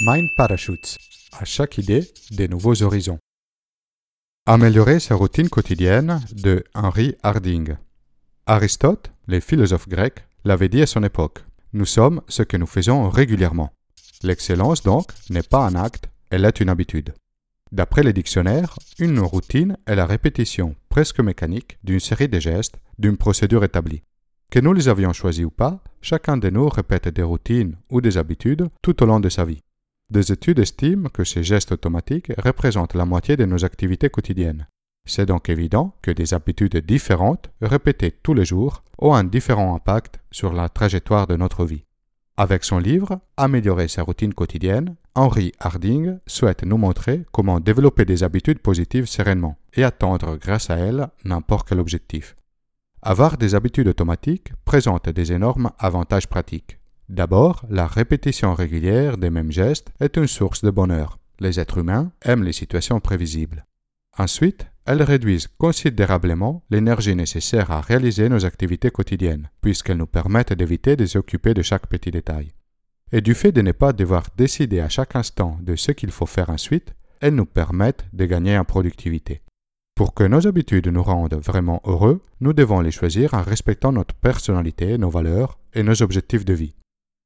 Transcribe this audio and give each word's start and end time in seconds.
Mind 0.00 0.28
Parachutes. 0.36 0.96
À 1.32 1.44
chaque 1.44 1.76
idée, 1.76 2.08
des 2.30 2.46
nouveaux 2.46 2.84
horizons. 2.84 3.18
Améliorer 4.46 5.00
sa 5.00 5.16
routine 5.16 5.48
quotidienne 5.48 6.24
de 6.30 6.62
Henry 6.72 7.16
Harding. 7.24 7.74
Aristote, 8.46 9.10
le 9.26 9.40
philosophe 9.40 9.88
grec, 9.88 10.24
l'avait 10.44 10.68
dit 10.68 10.82
à 10.82 10.86
son 10.86 11.02
époque. 11.02 11.44
Nous 11.72 11.84
sommes 11.84 12.20
ce 12.28 12.44
que 12.44 12.56
nous 12.56 12.68
faisons 12.68 13.08
régulièrement. 13.10 13.72
L'excellence, 14.22 14.84
donc, 14.84 15.10
n'est 15.30 15.42
pas 15.42 15.66
un 15.66 15.74
acte, 15.74 16.08
elle 16.30 16.44
est 16.44 16.60
une 16.60 16.68
habitude. 16.68 17.12
D'après 17.72 18.04
les 18.04 18.12
dictionnaires, 18.12 18.78
une 19.00 19.18
routine 19.18 19.76
est 19.84 19.96
la 19.96 20.06
répétition 20.06 20.76
presque 20.90 21.18
mécanique 21.18 21.76
d'une 21.82 21.98
série 21.98 22.28
de 22.28 22.38
gestes, 22.38 22.76
d'une 23.00 23.16
procédure 23.16 23.64
établie. 23.64 24.04
Que 24.48 24.60
nous 24.60 24.74
les 24.74 24.88
avions 24.88 25.12
choisis 25.12 25.44
ou 25.44 25.50
pas, 25.50 25.82
chacun 26.00 26.36
de 26.36 26.50
nous 26.50 26.68
répète 26.68 27.08
des 27.08 27.24
routines 27.24 27.76
ou 27.90 28.00
des 28.00 28.16
habitudes 28.16 28.68
tout 28.80 29.02
au 29.02 29.06
long 29.06 29.18
de 29.18 29.28
sa 29.28 29.44
vie. 29.44 29.60
Des 30.10 30.32
études 30.32 30.58
estiment 30.58 31.10
que 31.10 31.22
ces 31.22 31.42
gestes 31.42 31.72
automatiques 31.72 32.32
représentent 32.38 32.94
la 32.94 33.04
moitié 33.04 33.36
de 33.36 33.44
nos 33.44 33.66
activités 33.66 34.08
quotidiennes. 34.08 34.66
C'est 35.04 35.26
donc 35.26 35.50
évident 35.50 35.94
que 36.00 36.10
des 36.10 36.32
habitudes 36.32 36.78
différentes, 36.78 37.50
répétées 37.60 38.12
tous 38.22 38.32
les 38.32 38.46
jours, 38.46 38.82
ont 38.98 39.14
un 39.14 39.24
différent 39.24 39.74
impact 39.74 40.20
sur 40.30 40.54
la 40.54 40.70
trajectoire 40.70 41.26
de 41.26 41.36
notre 41.36 41.66
vie. 41.66 41.84
Avec 42.38 42.64
son 42.64 42.78
livre 42.78 43.20
Améliorer 43.36 43.88
sa 43.88 44.02
routine 44.02 44.32
quotidienne, 44.32 44.96
Henry 45.14 45.52
Harding 45.60 46.18
souhaite 46.26 46.64
nous 46.64 46.78
montrer 46.78 47.24
comment 47.32 47.60
développer 47.60 48.06
des 48.06 48.22
habitudes 48.22 48.60
positives 48.60 49.06
sereinement 49.06 49.58
et 49.74 49.84
atteindre 49.84 50.36
grâce 50.36 50.70
à 50.70 50.76
elles 50.76 51.08
n'importe 51.24 51.68
quel 51.68 51.80
objectif. 51.80 52.34
Avoir 53.02 53.36
des 53.36 53.54
habitudes 53.54 53.88
automatiques 53.88 54.52
présente 54.64 55.10
des 55.10 55.32
énormes 55.32 55.70
avantages 55.78 56.28
pratiques. 56.28 56.77
D'abord, 57.08 57.64
la 57.70 57.86
répétition 57.86 58.54
régulière 58.54 59.16
des 59.16 59.30
mêmes 59.30 59.50
gestes 59.50 59.90
est 59.98 60.16
une 60.16 60.26
source 60.26 60.62
de 60.62 60.70
bonheur. 60.70 61.18
Les 61.40 61.58
êtres 61.58 61.78
humains 61.78 62.12
aiment 62.22 62.44
les 62.44 62.52
situations 62.52 63.00
prévisibles. 63.00 63.64
Ensuite, 64.18 64.66
elles 64.84 65.02
réduisent 65.02 65.48
considérablement 65.58 66.64
l'énergie 66.70 67.14
nécessaire 67.14 67.70
à 67.70 67.80
réaliser 67.80 68.28
nos 68.28 68.44
activités 68.44 68.90
quotidiennes, 68.90 69.48
puisqu'elles 69.60 69.96
nous 69.96 70.06
permettent 70.06 70.52
d'éviter 70.52 70.96
de 70.96 71.06
s'occuper 71.06 71.54
de 71.54 71.62
chaque 71.62 71.86
petit 71.86 72.10
détail. 72.10 72.52
Et 73.12 73.22
du 73.22 73.34
fait 73.34 73.52
de 73.52 73.62
ne 73.62 73.72
pas 73.72 73.94
devoir 73.94 74.26
décider 74.36 74.80
à 74.80 74.88
chaque 74.88 75.16
instant 75.16 75.58
de 75.62 75.76
ce 75.76 75.92
qu'il 75.92 76.10
faut 76.10 76.26
faire 76.26 76.50
ensuite, 76.50 76.94
elles 77.20 77.34
nous 77.34 77.46
permettent 77.46 78.06
de 78.12 78.26
gagner 78.26 78.58
en 78.58 78.64
productivité. 78.64 79.40
Pour 79.94 80.14
que 80.14 80.24
nos 80.24 80.46
habitudes 80.46 80.88
nous 80.88 81.02
rendent 81.02 81.40
vraiment 81.42 81.80
heureux, 81.84 82.20
nous 82.40 82.52
devons 82.52 82.80
les 82.80 82.90
choisir 82.90 83.34
en 83.34 83.42
respectant 83.42 83.92
notre 83.92 84.14
personnalité, 84.14 84.98
nos 84.98 85.10
valeurs 85.10 85.58
et 85.74 85.82
nos 85.82 86.02
objectifs 86.02 86.44
de 86.44 86.54
vie. 86.54 86.74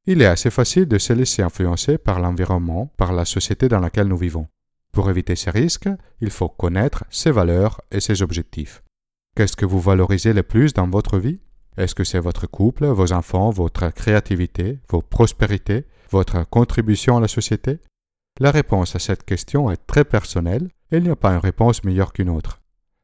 Il 0.07 0.21
est 0.21 0.27
assez 0.27 0.51
facile 0.51 0.87
de 0.87 0.99
se 0.99 1.13
laisser 1.13 1.43
influencer 1.43 1.99
par 1.99 2.21
l'environnement, 2.21 2.93
par 2.97 3.13
la 3.13 3.25
société 3.25 3.69
dans 3.69 3.81
laquelle 3.81 4.09
nous 4.09 4.17
vivons. 4.17 4.49
Pour 4.93 5.09
éviter 5.09 5.37
ces 5.37 5.51
risques, 5.51 5.89
il 6.21 6.31
faut 6.31 6.49
connaître 6.49 7.05
ses 7.11 7.31
valeurs 7.31 7.81
et 7.91 8.01
ses 8.01 8.23
objectifs. 8.23 8.83
Qu'est-ce 9.37 9.57
que 9.57 9.65
vous 9.65 9.81
valorisez 9.81 10.33
le 10.33 10.43
plus 10.43 10.75
dans 10.75 10.89
votre 10.89 11.19
vie? 11.19 11.41
Est-ce 11.77 11.95
que 11.95 12.05
c'est 12.05 12.19
votre 12.19 12.47
couple, 12.47 12.87
vos 12.87 13.13
enfants, 13.13 13.51
votre 13.51 13.89
créativité, 13.91 14.81
vos 14.91 15.01
prospérités, 15.01 15.87
votre 16.11 16.43
contribution 16.49 17.17
à 17.17 17.21
la 17.21 17.29
société? 17.29 17.79
La 18.41 18.51
réponse 18.51 18.95
à 18.97 18.99
cette 18.99 19.25
question 19.25 19.71
est 19.71 19.87
très 19.87 20.05
personnelle 20.05 20.69
il 20.93 21.05
n'y 21.05 21.09
a 21.09 21.17
pas 21.17 21.33
une 21.33 21.39
réponse 21.39 21.85
meilleure 21.85 22.13
qu'une 22.13 22.29
autre. 22.29 22.61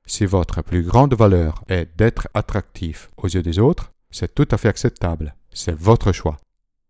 Si 0.07 0.27
votre 0.27 0.63
plus 0.63 0.83
grande 0.83 1.15
valeur 1.15 1.65
est 1.69 1.89
d'être 1.97 2.29
attractif 2.35 3.09
aux 3.17 3.29
yeux 3.29 3.43
des 3.43 3.59
autres, 3.59 3.93
c'est 4.11 4.35
tout 4.35 4.49
à 4.51 4.59
fait 4.59 4.69
acceptable. 4.69 5.35
C'est 5.53 5.75
votre 5.75 6.13
choix. 6.13 6.37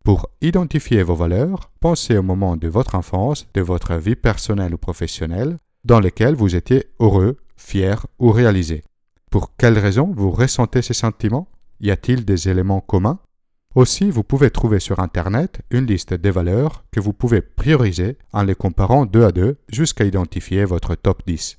Pour 0.05 0.31
identifier 0.41 1.03
vos 1.03 1.15
valeurs, 1.15 1.71
pensez 1.81 2.17
au 2.17 2.23
moment 2.23 2.57
de 2.57 2.69
votre 2.69 2.95
enfance, 2.95 3.47
de 3.55 3.61
votre 3.61 3.95
vie 3.95 4.17
personnelle 4.17 4.75
ou 4.75 4.79
professionnelle, 4.79 5.57
dans 5.85 6.01
lesquels 6.01 6.35
vous 6.35 6.57
étiez 6.57 6.87
heureux, 6.99 7.37
fier 7.57 8.07
ou 8.19 8.31
réalisé. 8.31 8.83
Pour 9.31 9.57
quelles 9.57 9.79
raisons 9.79 10.13
vous 10.17 10.31
ressentez 10.31 10.83
ces 10.83 10.95
sentiments? 10.95 11.49
Y 11.81 11.91
a-t-il 11.91 12.25
des 12.25 12.49
éléments 12.49 12.81
communs? 12.81 13.19
Aussi, 13.75 14.11
vous 14.11 14.25
pouvez 14.25 14.51
trouver 14.51 14.81
sur 14.81 14.99
Internet 14.99 15.61
une 15.71 15.87
liste 15.87 16.15
des 16.15 16.31
valeurs 16.31 16.85
que 16.91 17.01
vous 17.01 17.13
pouvez 17.13 17.43
prioriser 17.43 18.17
en 18.33 18.43
les 18.43 18.55
comparant 18.55 19.07
deux 19.07 19.25
à 19.25 19.31
deux 19.31 19.59
jusqu'à 19.69 20.05
identifier 20.05 20.65
votre 20.65 20.95
top 20.95 21.23
10. 21.27 21.59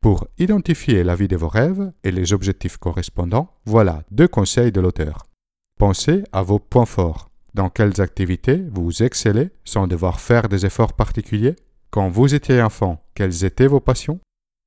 Pour 0.00 0.26
identifier 0.38 1.04
la 1.04 1.14
vie 1.14 1.28
de 1.28 1.36
vos 1.36 1.48
rêves 1.48 1.92
et 2.02 2.10
les 2.10 2.32
objectifs 2.32 2.78
correspondants, 2.78 3.50
voilà 3.66 4.02
deux 4.10 4.28
conseils 4.28 4.72
de 4.72 4.80
l'auteur. 4.80 5.26
Pensez 5.78 6.24
à 6.32 6.42
vos 6.42 6.58
points 6.58 6.86
forts. 6.86 7.29
Dans 7.54 7.68
quelles 7.68 8.00
activités 8.00 8.62
vous 8.70 9.02
excellez 9.02 9.50
sans 9.64 9.86
devoir 9.86 10.20
faire 10.20 10.48
des 10.48 10.66
efforts 10.66 10.92
particuliers? 10.92 11.56
Quand 11.90 12.08
vous 12.08 12.34
étiez 12.34 12.62
enfant, 12.62 13.02
quelles 13.14 13.44
étaient 13.44 13.66
vos 13.66 13.80
passions? 13.80 14.20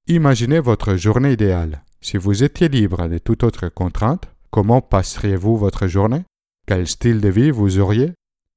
Imaginez 0.08 0.60
votre 0.60 0.96
journée 0.96 1.32
idéale. 1.32 1.84
Si 2.02 2.18
vous 2.18 2.44
étiez 2.44 2.68
libre 2.68 3.08
de 3.08 3.18
toute 3.18 3.44
autre 3.44 3.70
contrainte, 3.70 4.30
comment 4.52 4.82
passeriez-vous 4.82 5.56
votre 5.56 5.88
journée? 5.88 6.24
Quel 6.68 6.88
style 6.88 7.22
de 7.22 7.30
vie 7.30 7.52
vous 7.52 7.80
auriez? 7.80 8.12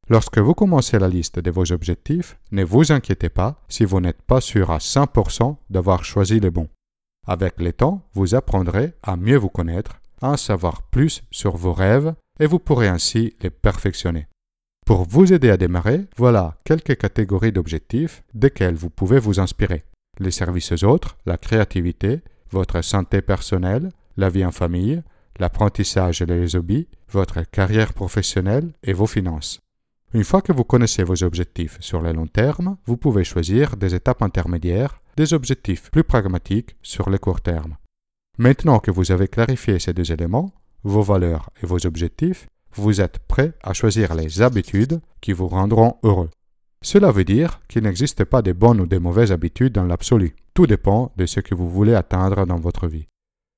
Lorsque 0.09 0.39
vous 0.39 0.55
commencez 0.55 0.99
la 0.99 1.09
liste 1.09 1.39
de 1.39 1.51
vos 1.51 1.73
objectifs, 1.73 2.39
ne 2.51 2.65
vous 2.65 2.91
inquiétez 2.91 3.29
pas 3.29 3.61
si 3.69 3.85
vous 3.85 4.01
n'êtes 4.01 4.23
pas 4.23 4.41
sûr 4.41 4.71
à 4.71 4.79
100% 4.79 5.57
d'avoir 5.71 6.05
choisi 6.05 6.41
les 6.41 6.51
bons. 6.51 6.69
Avec 7.27 7.61
le 7.61 7.73
temps, 7.73 8.03
vous 8.15 8.35
apprendrez 8.35 8.95
à 9.03 9.17
mieux 9.17 9.37
vous 9.37 9.49
connaître, 9.49 10.01
à 10.21 10.31
en 10.31 10.37
savoir 10.37 10.83
plus 10.83 11.23
sur 11.31 11.57
vos 11.57 11.73
rêves 11.73 12.15
et 12.41 12.47
vous 12.47 12.59
pourrez 12.59 12.89
ainsi 12.89 13.35
les 13.41 13.51
perfectionner. 13.51 14.29
Pour 14.87 15.05
vous 15.09 15.33
aider 15.33 15.51
à 15.51 15.57
démarrer, 15.57 16.07
voilà 16.17 16.57
quelques 16.65 16.97
catégories 16.97 17.53
d'objectifs 17.53 18.23
desquels 18.35 18.77
vous 18.77 18.91
pouvez 18.91 19.19
vous 19.19 19.41
inspirer. 19.41 19.85
Les 20.19 20.31
services 20.31 20.85
autres, 20.85 21.17
la 21.27 21.39
créativité, 21.39 22.23
votre 22.51 22.83
santé 22.83 23.21
personnelle, 23.21 23.91
la 24.17 24.29
vie 24.29 24.45
en 24.45 24.53
famille, 24.53 25.03
l'apprentissage 25.39 26.23
et 26.23 26.27
les 26.27 26.57
hobbies, 26.57 26.89
votre 27.11 27.43
carrière 27.43 27.93
professionnelle 27.93 28.73
et 28.83 28.93
vos 28.93 29.07
finances. 29.07 29.61
Une 30.15 30.25
fois 30.25 30.41
que 30.41 30.53
vous 30.53 30.65
connaissez 30.65 31.03
vos 31.03 31.25
objectifs 31.25 31.79
sur 31.81 32.01
le 32.01 32.13
long 32.13 32.27
terme, 32.27 32.77
vous 32.87 32.97
pouvez 32.97 33.25
choisir 33.25 33.77
des 33.77 33.95
étapes 33.95 34.23
intermédiaires, 34.23 35.03
des 35.17 35.35
objectifs 35.35 35.91
plus 35.91 36.05
pragmatiques 36.05 36.77
sur 36.81 37.11
le 37.11 37.19
court 37.19 37.41
terme. 37.41 37.77
Maintenant 38.39 38.79
que 38.79 38.91
vous 38.91 39.13
avez 39.13 39.29
clarifié 39.29 39.79
ces 39.79 39.93
deux 39.93 40.13
éléments, 40.13 40.53
vos 40.87 41.03
valeurs 41.03 41.51
et 41.63 41.67
vos 41.67 41.87
objectifs, 41.87 42.47
vous 42.75 43.01
êtes 43.01 43.19
prêt 43.19 43.53
à 43.63 43.73
choisir 43.73 44.15
les 44.15 44.43
habitudes 44.43 45.01
qui 45.21 45.33
vous 45.33 45.49
rendront 45.49 45.97
heureux. 46.03 46.31
Cela 46.83 47.11
veut 47.11 47.25
dire 47.25 47.61
qu'il 47.69 47.83
n'existe 47.83 48.25
pas 48.25 48.43
de 48.43 48.53
bonnes 48.53 48.81
ou 48.81 48.87
de 48.87 48.99
mauvaises 48.99 49.33
habitudes 49.33 49.73
dans 49.73 49.85
l'absolu. 49.85 50.37
Tout 50.55 50.67
dépend 50.67 51.13
de 51.17 51.27
ce 51.27 51.41
que 51.41 51.55
vous 51.55 51.69
voulez 51.69 51.95
atteindre 51.95 52.47
dans 52.47 52.61
votre 52.61 52.87
vie. 52.87 53.07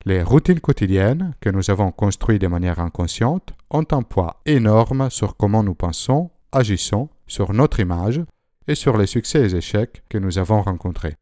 Les 0.05 0.23
routines 0.23 0.61
quotidiennes 0.61 1.35
que 1.41 1.49
nous 1.49 1.69
avons 1.69 1.91
construites 1.91 2.41
de 2.41 2.47
manière 2.47 2.79
inconsciente 2.79 3.53
ont 3.69 3.85
un 3.91 4.01
poids 4.01 4.41
énorme 4.45 5.09
sur 5.09 5.35
comment 5.35 5.61
nous 5.61 5.75
pensons, 5.75 6.31
agissons, 6.51 7.09
sur 7.27 7.53
notre 7.53 7.81
image 7.81 8.21
et 8.67 8.75
sur 8.75 8.97
les 8.97 9.07
succès 9.07 9.51
et 9.51 9.55
échecs 9.55 10.03
que 10.09 10.17
nous 10.17 10.37
avons 10.37 10.61
rencontrés. 10.61 11.15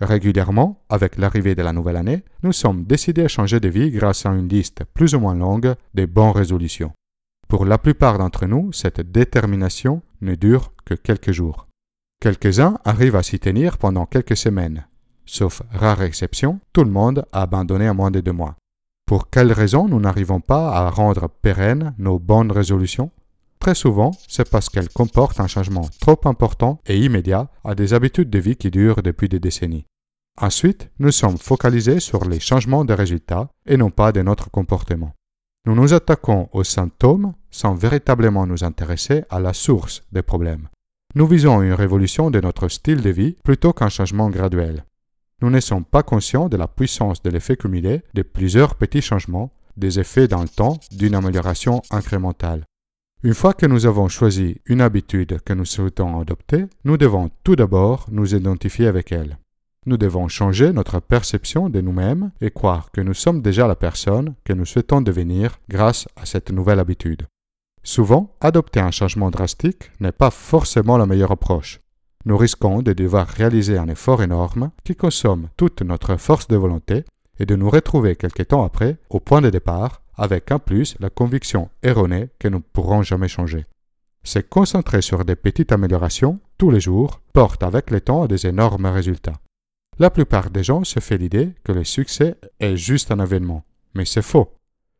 Régulièrement, 0.00 0.82
avec 0.88 1.16
l'arrivée 1.18 1.54
de 1.54 1.62
la 1.62 1.72
nouvelle 1.72 1.96
année, 1.96 2.24
nous 2.42 2.52
sommes 2.52 2.84
décidés 2.84 3.24
à 3.24 3.28
changer 3.28 3.60
de 3.60 3.68
vie 3.68 3.90
grâce 3.90 4.26
à 4.26 4.30
une 4.30 4.48
liste 4.48 4.84
plus 4.92 5.14
ou 5.14 5.20
moins 5.20 5.34
longue 5.34 5.74
de 5.94 6.06
bonnes 6.06 6.32
résolutions. 6.32 6.92
Pour 7.48 7.64
la 7.64 7.78
plupart 7.78 8.18
d'entre 8.18 8.46
nous, 8.46 8.72
cette 8.72 9.00
détermination 9.00 10.02
ne 10.20 10.34
dure 10.34 10.72
que 10.84 10.94
quelques 10.94 11.32
jours. 11.32 11.68
Quelques-uns 12.20 12.78
arrivent 12.84 13.16
à 13.16 13.22
s'y 13.22 13.38
tenir 13.38 13.78
pendant 13.78 14.06
quelques 14.06 14.36
semaines. 14.36 14.86
Sauf 15.26 15.62
rare 15.70 16.02
exception, 16.02 16.60
tout 16.72 16.84
le 16.84 16.90
monde 16.90 17.24
a 17.32 17.42
abandonné 17.42 17.88
en 17.88 17.94
moins 17.94 18.10
de 18.10 18.20
deux 18.20 18.32
mois. 18.32 18.56
Pour 19.06 19.30
quelles 19.30 19.52
raisons 19.52 19.88
nous 19.88 20.00
n'arrivons 20.00 20.40
pas 20.40 20.72
à 20.72 20.90
rendre 20.90 21.28
pérennes 21.28 21.94
nos 21.98 22.18
bonnes 22.18 22.50
résolutions? 22.50 23.10
Très 23.64 23.74
souvent, 23.74 24.10
c'est 24.28 24.50
parce 24.50 24.68
qu'elles 24.68 24.90
comportent 24.90 25.40
un 25.40 25.46
changement 25.46 25.88
trop 25.98 26.20
important 26.26 26.82
et 26.84 26.98
immédiat 26.98 27.48
à 27.64 27.74
des 27.74 27.94
habitudes 27.94 28.28
de 28.28 28.38
vie 28.38 28.56
qui 28.56 28.70
durent 28.70 29.02
depuis 29.02 29.30
des 29.30 29.40
décennies. 29.40 29.86
Ensuite, 30.38 30.90
nous 30.98 31.10
sommes 31.10 31.38
focalisés 31.38 31.98
sur 31.98 32.26
les 32.26 32.40
changements 32.40 32.84
de 32.84 32.92
résultats 32.92 33.48
et 33.64 33.78
non 33.78 33.88
pas 33.88 34.12
de 34.12 34.20
notre 34.20 34.50
comportement. 34.50 35.14
Nous 35.64 35.74
nous 35.74 35.94
attaquons 35.94 36.50
aux 36.52 36.62
symptômes 36.62 37.32
sans 37.50 37.74
véritablement 37.74 38.46
nous 38.46 38.64
intéresser 38.64 39.24
à 39.30 39.40
la 39.40 39.54
source 39.54 40.02
des 40.12 40.20
problèmes. 40.20 40.68
Nous 41.14 41.26
visons 41.26 41.62
une 41.62 41.72
révolution 41.72 42.30
de 42.30 42.40
notre 42.40 42.68
style 42.68 43.00
de 43.00 43.08
vie 43.08 43.38
plutôt 43.44 43.72
qu'un 43.72 43.88
changement 43.88 44.28
graduel. 44.28 44.84
Nous 45.40 45.48
ne 45.48 45.60
sommes 45.60 45.86
pas 45.86 46.02
conscients 46.02 46.50
de 46.50 46.58
la 46.58 46.68
puissance 46.68 47.22
de 47.22 47.30
l'effet 47.30 47.56
cumulé 47.56 48.02
de 48.12 48.20
plusieurs 48.20 48.74
petits 48.74 49.00
changements, 49.00 49.54
des 49.78 49.98
effets 50.00 50.28
dans 50.28 50.42
le 50.42 50.50
temps 50.50 50.78
d'une 50.92 51.14
amélioration 51.14 51.80
incrémentale. 51.90 52.66
Une 53.24 53.32
fois 53.32 53.54
que 53.54 53.64
nous 53.64 53.86
avons 53.86 54.08
choisi 54.08 54.60
une 54.66 54.82
habitude 54.82 55.40
que 55.46 55.54
nous 55.54 55.64
souhaitons 55.64 56.20
adopter, 56.20 56.66
nous 56.84 56.98
devons 56.98 57.30
tout 57.42 57.56
d'abord 57.56 58.04
nous 58.10 58.34
identifier 58.34 58.86
avec 58.86 59.12
elle. 59.12 59.38
Nous 59.86 59.96
devons 59.96 60.28
changer 60.28 60.74
notre 60.74 61.00
perception 61.00 61.70
de 61.70 61.80
nous-mêmes 61.80 62.32
et 62.42 62.50
croire 62.50 62.90
que 62.90 63.00
nous 63.00 63.14
sommes 63.14 63.40
déjà 63.40 63.66
la 63.66 63.76
personne 63.76 64.34
que 64.44 64.52
nous 64.52 64.66
souhaitons 64.66 65.00
devenir 65.00 65.58
grâce 65.70 66.06
à 66.16 66.26
cette 66.26 66.50
nouvelle 66.50 66.78
habitude. 66.78 67.22
Souvent, 67.82 68.36
adopter 68.42 68.80
un 68.80 68.90
changement 68.90 69.30
drastique 69.30 69.90
n'est 70.00 70.12
pas 70.12 70.30
forcément 70.30 70.98
la 70.98 71.06
meilleure 71.06 71.32
approche. 71.32 71.80
nous 72.26 72.36
risquons 72.36 72.82
de 72.82 72.92
devoir 72.92 73.26
réaliser 73.26 73.78
un 73.78 73.88
effort 73.88 74.22
énorme 74.22 74.70
qui 74.84 74.96
consomme 74.96 75.48
toute 75.56 75.80
notre 75.80 76.16
force 76.16 76.46
de 76.48 76.56
volonté 76.56 77.04
et 77.38 77.46
de 77.46 77.56
nous 77.56 77.70
retrouver 77.70 78.16
quelque 78.16 78.42
temps 78.42 78.64
après 78.64 78.96
au 79.10 79.20
point 79.20 79.40
de 79.40 79.50
départ 79.50 80.02
avec 80.16 80.50
en 80.50 80.58
plus 80.58 80.96
la 81.00 81.10
conviction 81.10 81.70
erronée 81.82 82.28
que 82.38 82.48
nous 82.48 82.58
ne 82.58 82.62
pourrons 82.72 83.02
jamais 83.02 83.28
changer. 83.28 83.66
Se 84.22 84.38
concentrer 84.38 85.02
sur 85.02 85.24
des 85.24 85.36
petites 85.36 85.72
améliorations 85.72 86.38
tous 86.56 86.70
les 86.70 86.80
jours 86.80 87.20
porte 87.32 87.62
avec 87.62 87.90
le 87.90 88.00
temps 88.00 88.22
à 88.22 88.28
des 88.28 88.46
énormes 88.46 88.86
résultats. 88.86 89.40
La 89.98 90.10
plupart 90.10 90.50
des 90.50 90.64
gens 90.64 90.82
se 90.82 90.98
font 90.98 91.16
l'idée 91.16 91.50
que 91.62 91.72
le 91.72 91.84
succès 91.84 92.36
est 92.58 92.76
juste 92.76 93.10
un 93.10 93.20
événement, 93.20 93.64
mais 93.94 94.04
c'est 94.04 94.22
faux. 94.22 94.52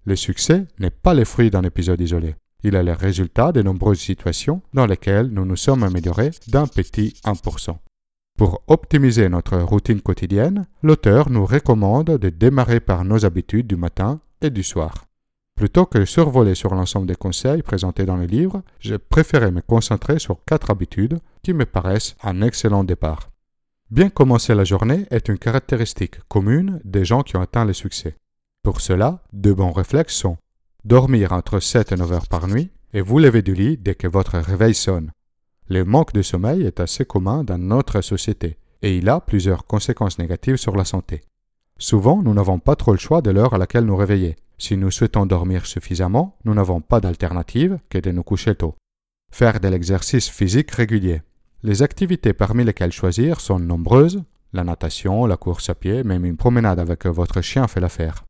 Le 0.05 0.15
succès 0.15 0.67
n'est 0.79 0.91
pas 0.91 1.15
le 1.15 1.25
fruit 1.25 1.51
d'un 1.51 1.63
épisode 1.63 2.01
isolé. 2.01 2.35
Il 2.63 2.75
est 2.75 2.83
le 2.83 2.93
résultat 2.93 3.53
de 3.53 3.63
nombreuses 3.63 4.01
situations 4.01 4.63
dans 4.73 4.87
lesquelles 4.87 5.29
nous 5.29 5.45
nous 5.45 5.57
sommes 5.57 5.83
améliorés 5.83 6.31
d'un 6.49 6.67
petit 6.67 7.15
1%. 7.25 7.77
Pour 8.37 8.63
optimiser 8.67 9.29
notre 9.29 9.59
routine 9.59 10.01
quotidienne, 10.01 10.67
l'auteur 10.83 11.31
nous 11.31 11.47
recommande 11.47 12.19
de 12.19 12.29
démarrer 12.31 12.81
par 12.81 13.05
nos 13.05 13.25
habitudes 13.25 13.69
du 13.69 13.77
matin 13.77 14.21
et 14.41 14.51
du 14.51 14.65
soir. 14.65 15.07
Plutôt 15.55 15.87
que 15.87 15.99
de 15.99 16.05
survoler 16.05 16.57
sur 16.57 16.75
l'ensemble 16.75 17.07
des 17.07 17.15
conseils 17.15 17.63
présentés 17.63 18.07
dans 18.07 18.17
le 18.17 18.27
livre, 18.27 18.63
j'ai 18.81 18.99
préféré 18.99 19.53
me 19.53 19.61
concentrer 19.61 20.19
sur 20.19 20.45
quatre 20.45 20.71
habitudes 20.71 21.21
qui 21.45 21.53
me 21.53 21.65
paraissent 21.65 22.17
un 22.25 22.43
excellent 22.43 22.83
départ. 22.83 23.31
Bien 23.91 24.11
commencer 24.11 24.55
la 24.55 24.65
journée 24.65 25.07
est 25.13 25.29
une 25.29 25.39
caractéristique 25.39 26.19
commune 26.29 26.81
des 26.85 27.05
gens 27.05 27.23
qui 27.23 27.37
ont 27.37 27.43
atteint 27.43 27.65
le 27.65 27.73
succès. 27.73 28.17
Pour 28.65 28.81
cela, 28.81 29.23
deux 29.33 29.55
bons 29.55 29.71
réflexes 29.71 30.17
sont 30.17 30.39
dormir 30.85 31.33
entre 31.33 31.61
7 31.61 31.93
et 31.93 31.97
9 31.97 32.13
heures 32.13 32.29
par 32.29 32.49
nuit 32.49 32.71
et 32.93 33.01
vous 33.01 33.21
lever 33.21 33.43
du 33.43 33.55
lit 33.55 33.79
dès 33.79 33.95
que 33.95 34.09
votre 34.09 34.39
réveil 34.39 34.75
sonne. 34.75 35.13
Le 35.69 35.85
manque 35.85 36.13
de 36.13 36.21
sommeil 36.21 36.63
est 36.63 36.79
assez 36.79 37.07
commun 37.07 37.43
dans 37.43 37.59
notre 37.59 38.03
société 38.03 38.59
et 38.83 38.99
il 38.99 39.09
a 39.09 39.21
plusieurs 39.21 39.67
conséquences 39.67 40.19
négatives 40.19 40.57
sur 40.57 40.77
la 40.77 40.85
santé. 40.85 41.23
Souvent, 41.79 42.23
nous 42.23 42.35
n'avons 42.35 42.59
pas 42.59 42.77
trop 42.77 42.93
le 42.93 42.99
choix 42.99 43.23
de 43.23 43.31
l'heure 43.31 43.55
à 43.55 43.59
laquelle 43.59 43.87
nous 43.87 43.97
réveiller. 43.97 44.37
Si 44.59 44.77
nous 44.77 44.91
souhaitons 44.91 45.25
dormir 45.25 45.65
suffisamment, 45.65 46.37
nous 46.45 46.55
n'avons 46.55 46.83
pas 46.83 47.01
d'alternative 47.01 47.79
que 47.89 47.99
de 47.99 48.11
nous 48.11 48.23
coucher 48.23 48.55
tôt. 48.55 48.75
Faire 49.33 49.59
de 49.59 49.69
l'exercice 49.69 50.29
physique 50.29 50.71
régulier. 50.71 51.23
Les 51.63 51.83
activités 51.83 52.35
parmi 52.35 52.63
lesquelles 52.63 52.93
choisir 52.93 53.41
sont 53.41 53.59
nombreuses. 53.59 54.23
La 54.53 54.65
natation, 54.65 55.25
la 55.25 55.39
course 55.39 55.71
à 55.71 55.75
pied, 55.75 56.05
même 56.05 56.27
une 56.27 56.37
promenade 56.37 56.79
avec 56.79 57.07
votre 57.07 57.41
chien 57.41 57.67
fait 57.69 57.81
l'affaire. 57.81 58.25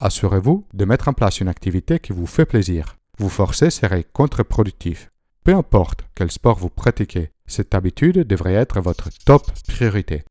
Assurez-vous 0.00 0.64
de 0.72 0.84
mettre 0.86 1.08
en 1.08 1.12
place 1.12 1.40
une 1.40 1.48
activité 1.48 1.98
qui 1.98 2.14
vous 2.14 2.26
fait 2.26 2.46
plaisir. 2.46 2.96
Vous 3.18 3.28
forcer 3.28 3.68
serait 3.68 4.06
contre-productif. 4.12 5.10
Peu 5.48 5.56
importe 5.56 6.04
quel 6.14 6.30
sport 6.30 6.58
vous 6.58 6.68
pratiquez, 6.68 7.30
cette 7.46 7.74
habitude 7.74 8.18
devrait 8.18 8.52
être 8.52 8.82
votre 8.82 9.08
top 9.24 9.50
priorité. 9.66 10.22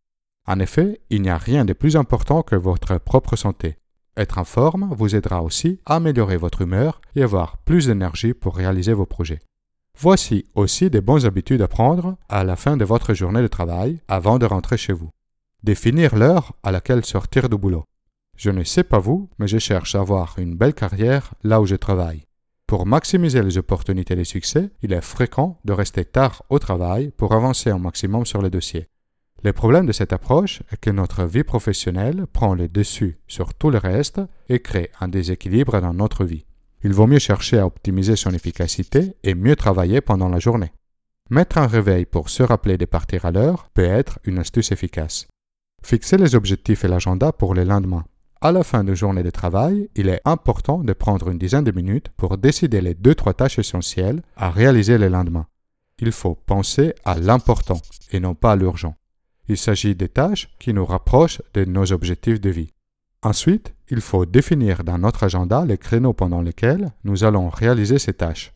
En 0.46 0.60
effet, 0.60 1.02
il 1.10 1.24
n'y 1.24 1.32
a 1.32 1.40
rien 1.40 1.66
de 1.66 1.74
plus 1.74 1.96
important 1.96 2.44
que 2.44 2.56
votre 2.56 3.00
propre 3.00 3.36
santé. 3.36 3.80
Être 4.16 4.38
en 4.38 4.44
forme 4.44 4.94
vous 4.96 5.16
aidera 5.16 5.42
aussi 5.42 5.82
à 5.88 5.96
améliorer 5.96 6.38
votre 6.38 6.62
humeur 6.62 7.02
et 7.16 7.24
avoir 7.24 7.58
plus 7.58 7.88
d'énergie 7.88 8.36
pour 8.36 8.56
réaliser 8.56 8.94
vos 8.94 9.08
projets. 9.08 9.40
Voici 9.98 10.46
aussi 10.54 10.92
des 10.92 11.02
bonnes 11.02 11.26
habitudes 11.26 11.64
à 11.64 11.68
prendre 11.68 12.16
à 12.30 12.44
la 12.44 12.56
fin 12.56 12.78
de 12.78 12.86
votre 12.86 13.16
journée 13.16 13.42
de 13.42 13.48
travail 13.48 14.00
avant 14.08 14.38
de 14.38 14.46
rentrer 14.46 14.78
chez 14.78 14.94
vous. 14.94 15.10
Définir 15.64 16.16
l'heure 16.16 16.54
à 16.62 16.72
laquelle 16.72 17.04
sortir 17.04 17.50
du 17.50 17.58
boulot. 17.58 17.86
Je 18.36 18.52
ne 18.52 18.64
sais 18.64 18.84
pas 18.84 19.00
vous, 19.00 19.32
mais 19.40 19.48
je 19.48 19.58
cherche 19.58 19.96
à 19.96 20.02
avoir 20.02 20.36
une 20.38 20.56
belle 20.56 20.76
carrière 20.76 21.34
là 21.42 21.60
où 21.60 21.66
je 21.66 21.76
travaille. 21.76 22.27
Pour 22.68 22.86
maximiser 22.86 23.42
les 23.42 23.58
opportunités 23.58 24.18
de 24.18 24.26
succès, 24.26 24.70
il 24.82 24.92
est 24.92 25.02
fréquent 25.02 25.58
de 25.64 25.72
rester 25.72 26.04
tard 26.04 26.44
au 26.50 26.60
travail 26.60 27.12
pour 27.16 27.34
avancer 27.34 27.70
un 27.70 27.80
maximum 27.80 28.26
sur 28.26 28.42
les 28.42 28.50
dossiers. 28.50 28.90
Le 29.42 29.54
problème 29.54 29.86
de 29.86 29.94
cette 29.94 30.12
approche 30.12 30.62
est 30.72 30.78
que 30.78 30.90
notre 30.90 31.24
vie 31.24 31.46
professionnelle 31.46 32.26
prend 32.34 32.56
le 32.56 32.68
dessus 32.68 33.20
sur 33.26 33.54
tout 33.54 33.70
le 33.70 33.78
reste 33.78 34.20
et 34.50 34.60
crée 34.60 34.92
un 35.00 35.08
déséquilibre 35.08 35.80
dans 35.80 35.94
notre 35.94 36.26
vie. 36.26 36.46
Il 36.84 36.92
vaut 36.92 37.08
mieux 37.08 37.20
chercher 37.20 37.58
à 37.58 37.66
optimiser 37.66 38.18
son 38.18 38.32
efficacité 38.32 39.16
et 39.24 39.34
mieux 39.34 39.56
travailler 39.56 40.02
pendant 40.02 40.28
la 40.28 40.40
journée. 40.40 40.74
Mettre 41.30 41.60
un 41.60 41.68
réveil 41.68 42.06
pour 42.06 42.30
se 42.30 42.44
rappeler 42.44 42.78
de 42.78 42.86
partir 42.86 43.24
à 43.24 43.32
l'heure 43.32 43.70
peut 43.74 43.86
être 43.86 44.20
une 44.26 44.40
astuce 44.40 44.74
efficace. 44.74 45.28
Fixer 45.84 46.18
les 46.18 46.36
objectifs 46.36 46.84
et 46.84 46.90
l'agenda 46.90 47.32
pour 47.32 47.54
le 47.54 47.64
lendemain. 47.64 48.04
À 48.40 48.52
la 48.52 48.64
fin 48.64 48.84
de 48.84 48.94
journée 48.94 49.24
de 49.24 49.32
travail, 49.32 49.90
il 49.96 50.10
est 50.10 50.22
important 50.24 50.84
de 50.84 50.94
prendre 50.94 51.30
une 51.30 51.40
dizaine 51.40 51.64
de 51.64 51.72
minutes 51.72 52.10
pour 52.18 52.38
décider 52.38 52.82
les 52.82 52.94
deux 52.94 53.16
trois 53.16 53.34
tâches 53.34 53.58
essentielles 53.58 54.22
à 54.36 54.52
réaliser 54.52 55.00
le 55.00 55.08
lendemain. 55.08 55.48
Il 55.98 56.12
faut 56.12 56.36
penser 56.36 56.94
à 57.04 57.18
l'important 57.18 57.82
et 58.12 58.20
non 58.20 58.36
pas 58.36 58.52
à 58.52 58.56
l'urgent. 58.56 58.96
Il 59.48 59.58
s'agit 59.58 59.96
des 59.96 60.10
tâches 60.10 60.50
qui 60.60 60.72
nous 60.72 60.86
rapprochent 60.86 61.42
de 61.56 61.66
nos 61.66 61.92
objectifs 61.92 62.40
de 62.40 62.52
vie. 62.52 62.74
Ensuite, 63.24 63.74
il 63.90 64.02
faut 64.02 64.28
définir 64.28 64.84
dans 64.84 65.00
notre 65.00 65.24
agenda 65.24 65.66
les 65.66 65.80
créneaux 65.80 66.14
pendant 66.14 66.42
lesquels 66.42 66.92
nous 67.04 67.24
allons 67.24 67.50
réaliser 67.50 67.98
ces 67.98 68.14
tâches. 68.14 68.54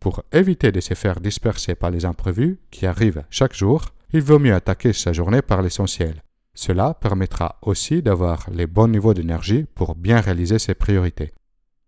Pour 0.00 0.24
éviter 0.32 0.72
de 0.72 0.80
se 0.80 0.94
faire 0.94 1.20
disperser 1.20 1.76
par 1.76 1.90
les 1.90 2.04
imprévus 2.04 2.58
qui 2.72 2.84
arrivent 2.84 3.22
chaque 3.30 3.54
jour, 3.54 3.84
il 4.12 4.22
vaut 4.22 4.40
mieux 4.40 4.54
attaquer 4.54 4.92
sa 4.92 5.12
journée 5.12 5.42
par 5.42 5.62
l'essentiel. 5.62 6.24
Cela 6.62 6.92
permettra 6.92 7.56
aussi 7.62 8.02
d'avoir 8.02 8.44
les 8.52 8.66
bons 8.66 8.88
niveaux 8.88 9.14
d'énergie 9.14 9.64
pour 9.74 9.94
bien 9.94 10.20
réaliser 10.20 10.58
ses 10.58 10.74
priorités. 10.74 11.32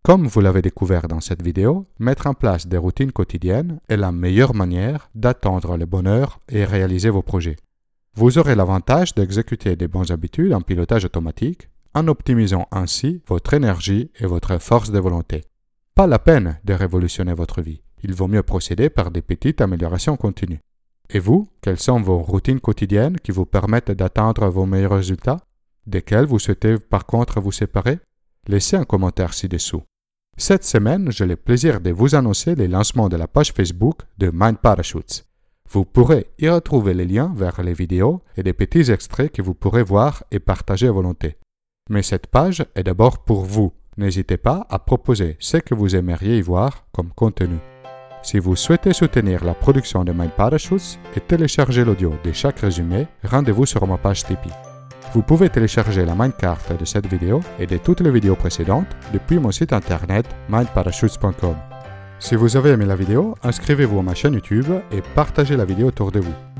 Comme 0.02 0.26
vous 0.26 0.40
l'avez 0.40 0.62
découvert 0.62 1.08
dans 1.08 1.20
cette 1.20 1.42
vidéo, 1.42 1.86
mettre 1.98 2.26
en 2.26 2.32
place 2.32 2.66
des 2.66 2.78
routines 2.78 3.12
quotidiennes 3.12 3.80
est 3.90 3.98
la 3.98 4.12
meilleure 4.12 4.54
manière 4.54 5.10
d'attendre 5.14 5.76
le 5.76 5.84
bonheur 5.84 6.40
et 6.48 6.64
réaliser 6.64 7.10
vos 7.10 7.20
projets. 7.20 7.56
Vous 8.14 8.38
aurez 8.38 8.54
l'avantage 8.54 9.14
d'exécuter 9.14 9.76
des 9.76 9.88
bonnes 9.88 10.10
habitudes 10.10 10.54
en 10.54 10.62
pilotage 10.62 11.04
automatique 11.04 11.68
en 11.92 12.08
optimisant 12.08 12.66
ainsi 12.72 13.20
votre 13.28 13.52
énergie 13.52 14.10
et 14.20 14.24
votre 14.24 14.56
force 14.56 14.90
de 14.90 14.98
volonté. 14.98 15.42
Pas 15.94 16.06
la 16.06 16.18
peine 16.18 16.58
de 16.64 16.72
révolutionner 16.72 17.34
votre 17.34 17.60
vie. 17.60 17.82
Il 18.02 18.14
vaut 18.14 18.26
mieux 18.26 18.42
procéder 18.42 18.88
par 18.88 19.10
des 19.10 19.20
petites 19.20 19.60
améliorations 19.60 20.16
continues. 20.16 20.62
Et 21.14 21.18
vous, 21.18 21.46
quelles 21.60 21.78
sont 21.78 22.00
vos 22.00 22.18
routines 22.18 22.60
quotidiennes 22.60 23.18
qui 23.20 23.32
vous 23.32 23.44
permettent 23.44 23.90
d'atteindre 23.90 24.48
vos 24.48 24.64
meilleurs 24.64 24.96
résultats? 24.96 25.40
Desquelles 25.86 26.24
vous 26.24 26.38
souhaitez 26.38 26.78
par 26.78 27.04
contre 27.04 27.38
vous 27.38 27.52
séparer? 27.52 27.98
Laissez 28.48 28.76
un 28.76 28.84
commentaire 28.84 29.34
ci-dessous. 29.34 29.82
Cette 30.38 30.64
semaine, 30.64 31.12
j'ai 31.12 31.26
le 31.26 31.36
plaisir 31.36 31.82
de 31.82 31.90
vous 31.90 32.14
annoncer 32.14 32.54
les 32.54 32.66
lancements 32.66 33.10
de 33.10 33.16
la 33.16 33.28
page 33.28 33.52
Facebook 33.52 34.00
de 34.16 34.30
Mind 34.32 34.56
Parachutes. 34.56 35.26
Vous 35.70 35.84
pourrez 35.84 36.28
y 36.38 36.48
retrouver 36.48 36.94
les 36.94 37.04
liens 37.04 37.32
vers 37.36 37.62
les 37.62 37.74
vidéos 37.74 38.22
et 38.38 38.42
des 38.42 38.54
petits 38.54 38.90
extraits 38.90 39.30
que 39.30 39.42
vous 39.42 39.54
pourrez 39.54 39.82
voir 39.82 40.24
et 40.30 40.38
partager 40.38 40.88
à 40.88 40.92
volonté. 40.92 41.36
Mais 41.90 42.02
cette 42.02 42.28
page 42.28 42.64
est 42.74 42.84
d'abord 42.84 43.24
pour 43.24 43.44
vous. 43.44 43.72
N'hésitez 43.98 44.38
pas 44.38 44.66
à 44.70 44.78
proposer 44.78 45.36
ce 45.40 45.58
que 45.58 45.74
vous 45.74 45.94
aimeriez 45.94 46.38
y 46.38 46.42
voir 46.42 46.86
comme 46.92 47.12
contenu. 47.12 47.58
Si 48.22 48.38
vous 48.38 48.54
souhaitez 48.54 48.92
soutenir 48.92 49.44
la 49.44 49.52
production 49.52 50.04
de 50.04 50.12
Mind 50.12 50.30
Parachutes 50.30 50.98
et 51.16 51.20
télécharger 51.20 51.84
l'audio 51.84 52.14
de 52.24 52.32
chaque 52.32 52.60
résumé, 52.60 53.08
rendez-vous 53.24 53.66
sur 53.66 53.84
ma 53.86 53.98
page 53.98 54.24
Tipeee. 54.24 54.52
Vous 55.12 55.22
pouvez 55.22 55.50
télécharger 55.50 56.06
la 56.06 56.14
Mindcard 56.14 56.60
de 56.78 56.84
cette 56.84 57.06
vidéo 57.06 57.40
et 57.58 57.66
de 57.66 57.76
toutes 57.76 58.00
les 58.00 58.10
vidéos 58.10 58.36
précédentes 58.36 58.86
depuis 59.12 59.38
mon 59.38 59.50
site 59.50 59.72
internet 59.72 60.26
mindparachutes.com. 60.48 61.56
Si 62.20 62.36
vous 62.36 62.56
avez 62.56 62.70
aimé 62.70 62.86
la 62.86 62.94
vidéo, 62.94 63.34
inscrivez-vous 63.42 63.98
à 63.98 64.02
ma 64.02 64.14
chaîne 64.14 64.34
YouTube 64.34 64.72
et 64.92 65.02
partagez 65.14 65.56
la 65.56 65.64
vidéo 65.64 65.88
autour 65.88 66.12
de 66.12 66.20
vous. 66.20 66.51